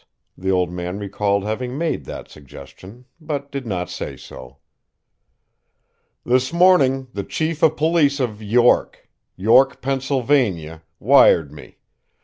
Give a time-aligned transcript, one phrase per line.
[0.35, 4.57] The old man recalled having made that suggestion, but did not say so.
[6.25, 11.77] "This morning the chief of police of York York, Pennsylvania wired me.